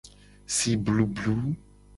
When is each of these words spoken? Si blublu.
Si 0.53 0.77
blublu. 0.77 1.37